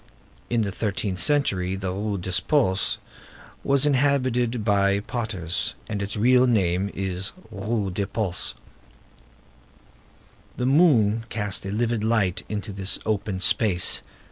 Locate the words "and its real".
5.87-6.47